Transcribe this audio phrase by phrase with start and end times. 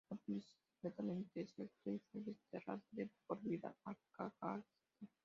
[0.09, 4.65] La policía secreta lo interceptó y fue desterrado de por vida a Kazajistán.